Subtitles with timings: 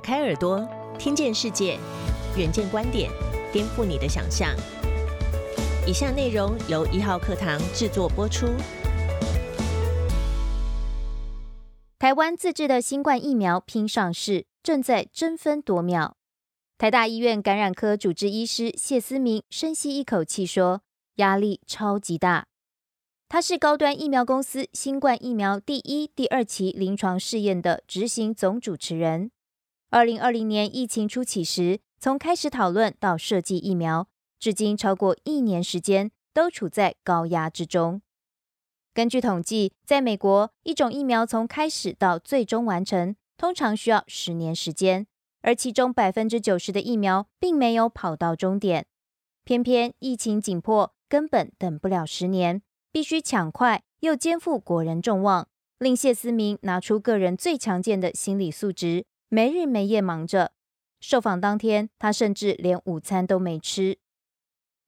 [0.00, 0.66] 开耳朵，
[0.98, 1.78] 听见世界，
[2.36, 3.10] 远见观点，
[3.52, 4.48] 颠覆你的想象。
[5.86, 8.48] 以下内容由一号课堂制作播出。
[11.98, 16.16] 台湾自制的新冠疫苗拼上市，正在争分夺秒。
[16.78, 20.80] 台大医院感染科主治医师谢思明深吸一口气说
[21.16, 22.46] ：“压力超级大。”
[23.28, 29.30] 他是高端疫苗公司新冠疫苗第一、第二期临床试验的执行总主持人。
[29.92, 34.06] 二零二零年疫情初起时，从开始讨论到设计疫苗，
[34.38, 38.00] 至今超过一年时间，都处在高压之中。
[38.94, 45.08] 根据统计，在美国，一种疫苗从开始到最终完成，通常需要十年时间，
[45.42, 48.86] 而其中百分之九十的疫苗并没有跑到终点。
[49.42, 52.62] 偏偏疫情紧迫，根本等不了十年。
[52.92, 55.48] 必须抢快，又肩负国人众望，
[55.78, 60.52] 令谢思明拿出个人最强健的心理素质，没日没夜忙着。
[61.00, 63.96] 受访当天，他甚至连午餐都没吃。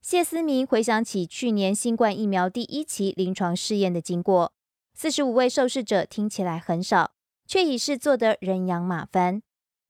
[0.02, 4.52] 谢思明回想起去年新冠疫苗第一期临床试验的经过，
[4.94, 7.12] 四十五位受试者听起来很少，
[7.46, 9.40] 却已是做得人仰马翻。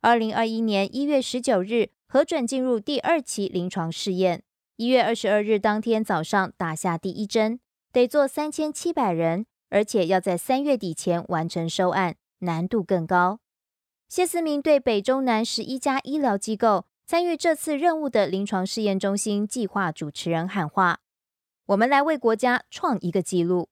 [0.03, 4.43] 二零二一年一月十九日核准进入第二期临床试验，
[4.77, 7.59] 一月二十二日当天早上打下第一针。
[7.91, 13.41] 得做三千七百人，而且要在三月底前完成收案，难度更高。
[14.13, 21.01] 谢思明对北中南十一家医疗机构参与这次任务的临床试验中心计划主持人喊话
[21.65, 23.71] ：“我们来为国家创一个纪录，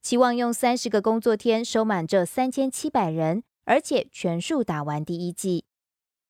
[0.00, 5.64] 期望用三十个工作天收满这三千七百人，而且全数打完第一剂，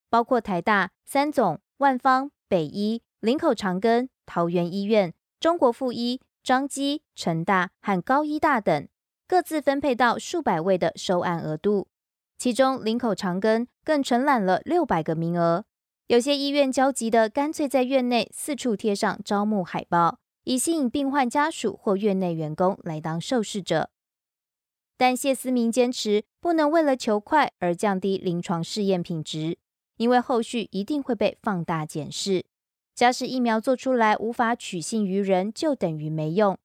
[0.08, 8.88] 包括台大、三总、万方、北医、林口长庚、桃园医院、中国附医。”张基、成大和高医大等
[9.28, 11.88] 各自分配到数百位的收案额度，
[12.36, 15.64] 其中林口长庚更承揽了六百个名额。
[16.08, 23.90] 有些医院焦急的，干脆在院内四处贴上招募海报，以吸引病患家属或院内员工来当受试者。
[24.96, 29.58] 但谢思明坚持，不能为了求快而降低临床试验品质，
[29.96, 32.44] 因为后续一定会被放大检视。
[32.94, 36.56] 假使疫苗做出来无法取信于人，就等于没用。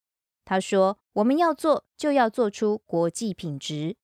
[0.45, 3.95] 他说：“我们要做，就要做出国际品质。”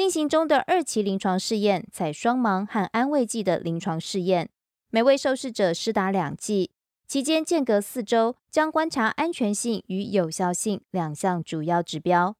[0.00, 4.48] 进行中的二期临床试验采双盲和安慰剂的临床试验，
[4.88, 6.70] 每位受试者施打两剂，
[7.06, 12.34] 期间间隔四周，将观察安全性与有效性两项主要指标。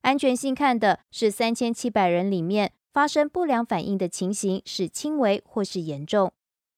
[0.00, 6.32] 安全性看的是三千七百人里面发生不良反应的情形是轻微或是严重。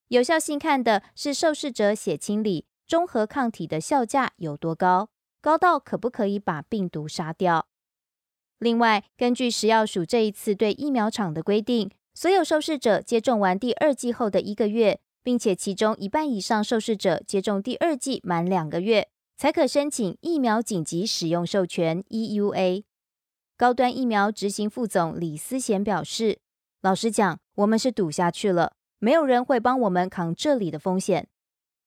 [0.09, 5.07] 有效性看的是受试者血清里中和抗体的效价有多高，
[5.39, 7.67] 高到可不可以把病毒杀掉。
[8.59, 22.83] 另外，根据食药署这一次对疫苗厂的规定，所有受试者接种完第二剂后的一个月，并且其中一半以上受试者接种第二剂满两个月，才可申请疫苗紧急使用授权 （EUA）。
[23.57, 26.39] 高端疫苗执行副总李思贤表示
[26.81, 31.27] ：“老实讲，我们是赌下去了。”没有人会帮我们扛这里的风险。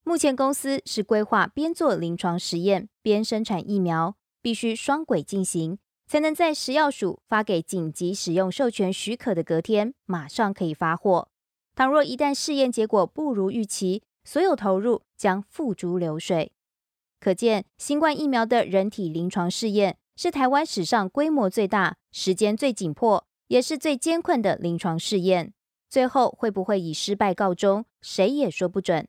[0.05, 11.28] 目前公司是规划边做临床实验边生产疫苗，必须双轨进行，才能在食药署发给紧急使用授权许可的隔天马上可以发货。
[11.74, 16.52] 倘若一旦试验结果不如预期，所有投入将付诸流水。
[17.20, 25.52] 可见，新冠疫苗的人体临床试验是台湾史上规模最大、时间最紧迫，也是最艰困的临床试验。
[25.90, 29.06] 最后会不会以失败告终，谁也说不准。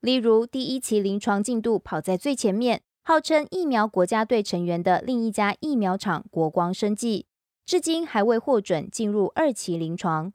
[0.00, 7.26] 例如，第一期临床进度跑在最前面，号称疫苗国家队成员的另一家疫苗厂国光生技，
[7.66, 10.32] 至今还未获准进入二期临床。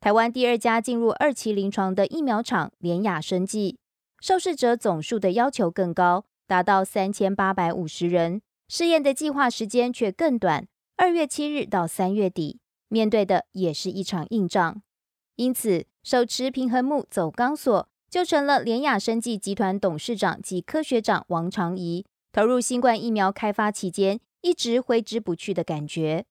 [0.00, 3.78] 台湾第二家进入二期临床的疫苗厂联雅生技，
[4.20, 10.66] 受试者总数的要求更高，达到三千八百五十人，试验的计划时间却更短，
[10.96, 14.82] 二月七日到三月底，面对的也是一场硬仗。
[15.36, 26.24] 因此，手持平衡木走钢索，就成了联雅生技集团董事长及科学长王长仪投入新冠疫苗开发期间一直挥之不去的感觉。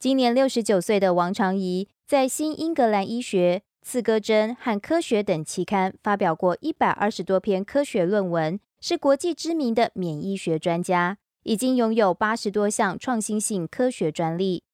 [0.00, 14.64] 今年六十九岁的王长仪，在《新英格兰医学》《刺胳针》和《科学》等期刊发表过一百二十多篇科学论文，是国际知名的免疫学专家，已经拥有八十多项创新性科学专利。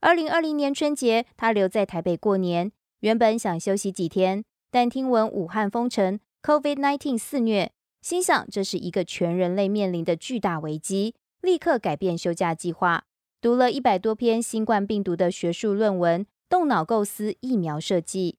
[0.00, 2.72] 二零二零年春节，他留在台北过年。
[3.00, 4.44] 原本想休息几天，
[4.74, 7.70] 但听闻武汉封城，COVID-19 肆虐，
[8.02, 13.04] 心想这是一个全人类面临的巨大危机，立刻改变休假计划，
[13.40, 18.38] 读了一百多篇新冠病毒的学术论文，动脑构思疫苗设计。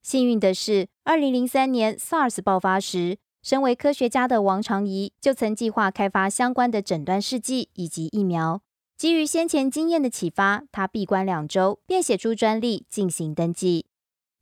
[0.00, 8.62] 幸运的是，二零零三年 SARS 爆发时，身为科学家的王长仪就曾计划开发相关的诊断试剂以及疫苗。
[8.96, 13.86] 基于先前经验的启发，他闭关两周便写出专利进行登记。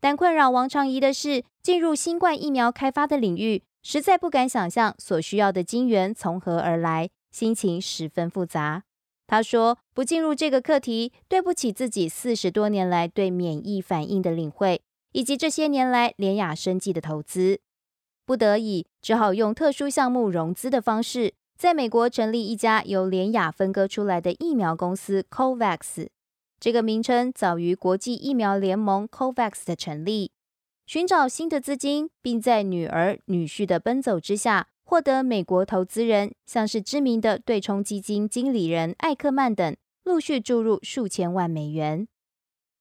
[0.06, 8.84] 但困扰王长仪的是，进入新冠疫苗开发的领域，实在不敢想象所需要的金源从何而来，心情十分复杂。
[9.26, 14.80] 他说：“不进入这个课题，对不起自己四十多年来对免疫反应的领会，
[15.10, 17.58] 以及这些年来联雅生技的投资。
[18.24, 26.06] 不得已，只好用特殊项目融资的方式。”在美国成立一家由联雅分割出来的疫苗公司 COVAX，
[26.58, 30.32] 这个名称早于国际疫苗联盟 COVAX 的成立。
[30.86, 42.06] 寻找新的资金，并在女儿女婿的奔走之下，获得美国投资人，像是知名的对冲基金经理人艾克曼等，陆续注入数千万美元，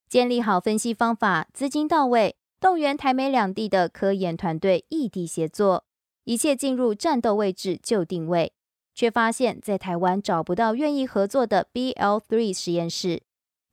[0.07, 5.83] 建立好分析方法，资金到位，动员台美两地的科研团队异地协作，
[6.25, 8.53] 一切进入战斗位置就定位。
[8.93, 13.23] 却发现，在台湾找不到愿意合作的 BL3 实验室。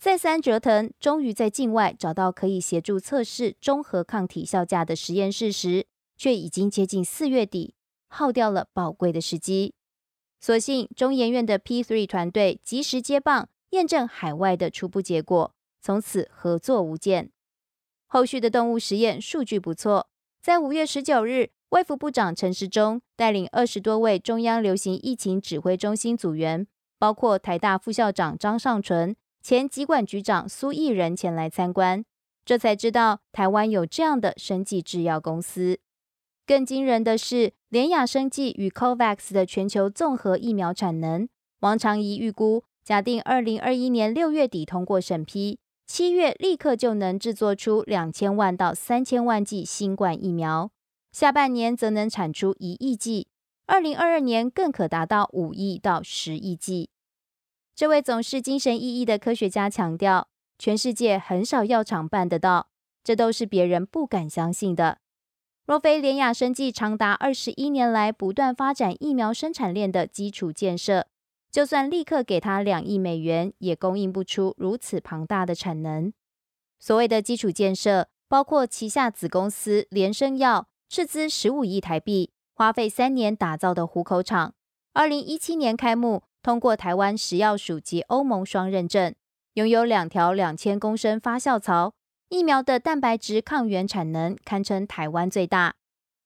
[0.03, 7.77] 再三折腾，终于在境外找到可以协助测试中和抗体效价的实验室时，却已经接近四月底，
[8.09, 9.75] 耗掉了宝贵的时机。
[10.41, 17.31] 所幸中研院的 P3 团队及时接棒，验证海外的初步结果，从此合作无间。
[18.09, 20.09] 后续的动物实验数据不错，
[20.43, 21.51] 在五月十九日。
[21.69, 26.67] 卫福部长陈时中带领二十多位中央流行疫情指挥中心组员，
[26.99, 32.05] 包括台大副校长张尚淳、前疾管局长苏益仁前来参观，
[32.45, 35.81] 这才知道台湾有这样的生技制药公司。
[36.47, 41.29] 更惊人的是，联雅生技与 COVAX 的全球综合疫苗产能，
[41.61, 45.59] 王长仪预估，假定二零二一年六月底通过审批，
[45.89, 50.71] 七月立刻就能制作出两千万到三千万剂新冠疫苗。
[51.11, 53.27] 下半年则能产出一亿剂，
[53.67, 56.91] 二零二二年更可达到五亿到十亿剂。
[57.75, 60.29] 这位总是精神奕奕的科学家强调，
[60.59, 62.69] 全世界很少药厂办得到，
[63.03, 64.99] 这都是别人不敢相信的。
[65.67, 71.07] 若非联雅生技长达二十一年来不断发展疫苗生产链的基础建设，
[71.51, 76.13] 就算立刻给他两亿美元，也供应不出如此庞大的产能。
[76.79, 80.69] 所谓的基础建设，包括旗下子公司联生药。
[80.89, 84.53] 斥资十五亿台币，花费三年打造的虎口厂，
[84.93, 89.15] 二零一七年开幕，通过台湾食药署及欧盟双认证，
[89.55, 91.95] 拥有两条两千公升发酵槽，
[92.29, 95.75] 疫苗的蛋白质抗原产能堪称台湾最大。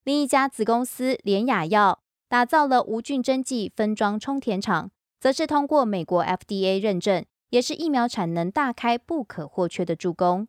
[0.03, 10.47] 另一家子公司联雅药打造了无菌针剂分装充填厂，则是通过美国 FDA 认证，也是疫苗产能大开不可或缺的助攻。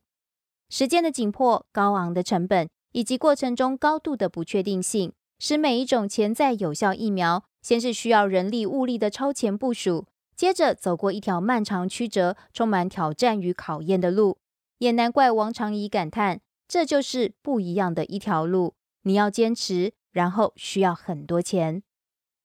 [0.70, 2.68] 时间的紧迫，高昂的成本。
[2.92, 10.06] 以及过程中高度的不确定性，使每一种潜在有效疫苗，先是需要人力物力的超前部署，
[10.36, 14.38] 接着走过一条漫长曲折、充满挑战与考验的路。
[14.78, 18.74] 也难怪王长怡感叹：“这就是不一样的一条路。
[19.02, 21.82] 你要坚持，然后需要很多钱。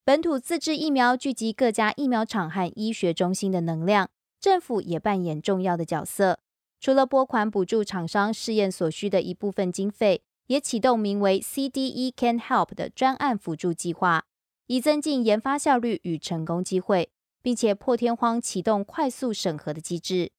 [0.04, 6.40] 本土自制疫苗聚集各家疫苗厂和医学中心的能量，政府也扮演重要的角色。
[6.80, 14.26] 除了拨款补助厂商试验所需的一部分经费。”也启动名为 CDE Can Help 的专案辅助计划，
[14.68, 20.32] 以增进研发效率与成功机会，并且破天荒启动快速审核的机制。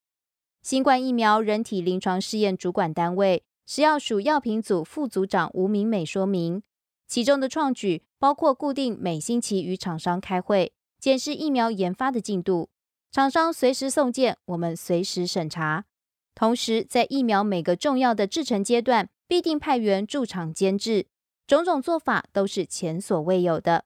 [0.61, 6.63] 新冠疫苗人体临床试验主管单位食药署药品组副组长吴明美说明，
[7.07, 12.69] 其中的创举包括固定每星期与厂商开会，检视疫苗研发的进度，
[13.11, 15.85] 厂商随时送件，我们随时审查。
[16.33, 19.09] 同时，在疫苗每个重要的制成阶段。
[19.27, 21.07] 必定派员驻场监制，
[21.47, 23.85] 种种做法都是前所未有的。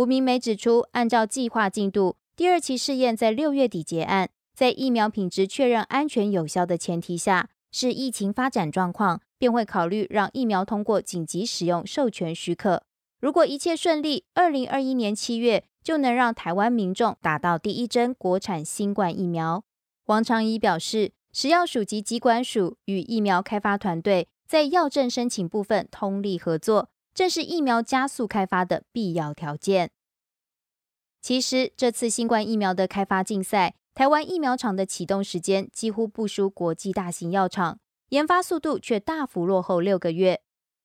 [0.00, 12.82] 吴明美指出，按照计划进度，第二期试验在六月底结案，在疫苗品质确认安全有效的前提下，是疫情发展状况，便会考虑让疫苗通过紧急使用授权许可。
[13.20, 19.62] 如果一切顺利，二零二一年七月就能让台湾民众打到第一针国产新冠疫苗。
[20.06, 24.28] 王长仪表示，食药署及疾管署与疫苗开发团队。
[24.48, 26.88] 在药证申请部分通力合作，
[27.20, 29.90] 正是疫苗加速开发的必要条件。
[31.20, 40.40] 其实，这次新冠疫苗的开发竞赛，台湾疫苗厂的启动时间几乎不输国际大型药厂，研发速度却大幅落后六个月。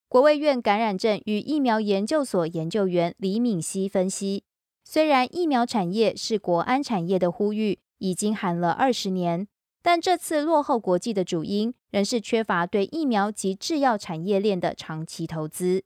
[0.09, 4.43] 国卫院感染症与疫苗研究所研究员李敏熙分析，
[4.83, 9.47] 虽然疫苗产业是国安产业的呼吁，已经喊了二十年。
[9.81, 15.85] 但这次落后国际的主因仍是缺乏对疫苗及制药产业链的长期投资。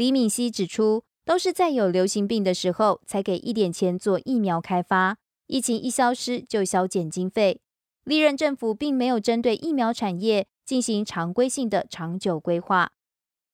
[0.00, 7.60] 李敏熙指出，都是在有流行病的时候才给一点钱做疫苗开发，疫情一消失就削减经费。
[8.04, 12.92] 历任政府并没有针对疫苗产业进行常规性的长久规划。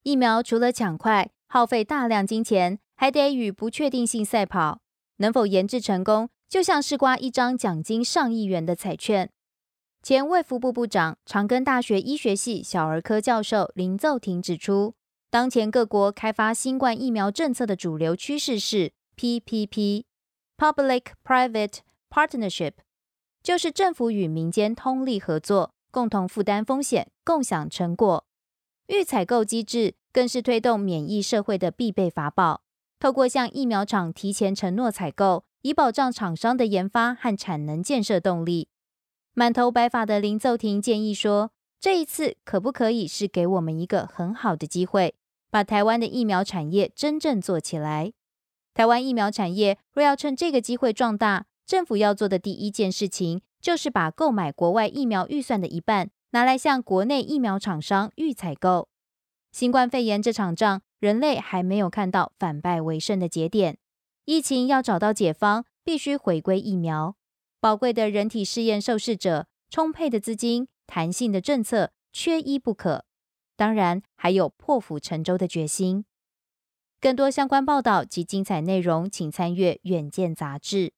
[0.05, 4.79] 疫苗除了抢快，耗费大量金钱，还得与不确定性赛跑。
[5.17, 9.29] 能否研制成功，就像是刮一张奖金上亿元的彩券。
[10.00, 14.95] 前卫福部部长、长庚大学医学系小儿科教授林奏廷指出，
[15.37, 22.73] 当前各国开发新冠疫苗政策的主流趋势是 PPP（Public-Private Partnership），
[23.43, 28.25] 就是政府与民间通力合作，共同负担风险，共享成果。
[28.87, 32.62] 预采购机制更是推动免疫社会的必备法宝。
[32.99, 38.71] 透过向疫苗厂提前承诺采购，以保障厂商的研发和产能建设动力。
[39.35, 45.14] 满头白发的林奏廷建议说：“这一次可不可以是给我们一个很好的机会，
[45.57, 48.13] 把台湾的疫苗产业真正做起来？
[48.75, 58.91] 台湾疫苗产业若要趁这个机会壮大，政府要做的第一件事情，就是把购买国外疫苗预算的一半拿来向国内疫苗厂商预采购。
[59.51, 63.79] 新冠肺炎这场仗，人类还没有看到反败为胜的节点，
[64.27, 67.17] 疫情要找到解方，必须回归疫苗。”
[67.61, 73.06] 宝贵的人体试验受试者、充沛的资金、弹性的政策，缺一不可。
[73.57, 76.05] 当然，还有破釜沉舟的决心。
[77.01, 80.93] 更多相关报道及精彩内容，请参阅《远见》杂志。